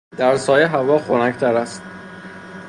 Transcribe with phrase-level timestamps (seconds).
[0.17, 1.81] در سایه هوا خنکتر است.